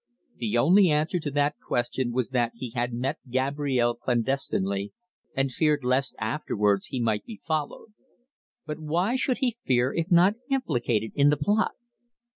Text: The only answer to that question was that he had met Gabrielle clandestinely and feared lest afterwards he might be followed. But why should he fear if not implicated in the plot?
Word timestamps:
The 0.37 0.57
only 0.57 0.89
answer 0.89 1.19
to 1.19 1.29
that 1.29 1.57
question 1.63 2.11
was 2.11 2.29
that 2.29 2.53
he 2.55 2.71
had 2.71 2.91
met 2.91 3.19
Gabrielle 3.29 3.93
clandestinely 3.93 4.93
and 5.35 5.51
feared 5.51 5.83
lest 5.83 6.15
afterwards 6.17 6.87
he 6.87 6.99
might 6.99 7.23
be 7.23 7.39
followed. 7.45 7.93
But 8.65 8.79
why 8.79 9.15
should 9.15 9.37
he 9.45 9.57
fear 9.63 9.93
if 9.93 10.09
not 10.09 10.37
implicated 10.49 11.11
in 11.13 11.29
the 11.29 11.37
plot? 11.37 11.73